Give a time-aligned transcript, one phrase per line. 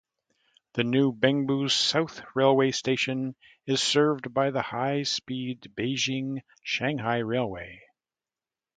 [0.73, 3.35] The new Bengbu South Railway Station
[3.67, 7.83] is served by the high-speed Beijing-Shanghai Railway.